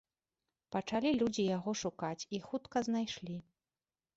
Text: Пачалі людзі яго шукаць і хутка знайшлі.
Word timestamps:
Пачалі 0.75 1.11
людзі 1.19 1.45
яго 1.57 1.75
шукаць 1.83 2.27
і 2.39 2.41
хутка 2.49 2.77
знайшлі. 2.89 3.37